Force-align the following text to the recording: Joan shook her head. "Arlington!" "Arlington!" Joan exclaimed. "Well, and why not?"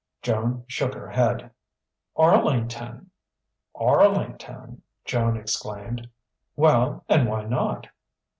Joan 0.23 0.63
shook 0.65 0.95
her 0.95 1.11
head. 1.11 1.51
"Arlington!" 2.15 3.11
"Arlington!" 3.75 4.81
Joan 5.05 5.37
exclaimed. 5.37 6.09
"Well, 6.55 7.03
and 7.07 7.29
why 7.29 7.43
not?" 7.45 7.85